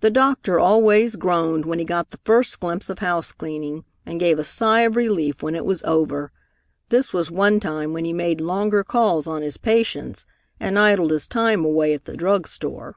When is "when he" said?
1.66-1.84, 7.92-8.14